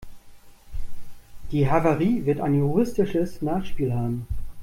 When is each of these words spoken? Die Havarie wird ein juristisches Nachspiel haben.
Die 1.51 1.69
Havarie 1.69 2.25
wird 2.25 2.39
ein 2.41 2.55
juristisches 2.57 3.43
Nachspiel 3.43 3.93
haben. 3.93 4.25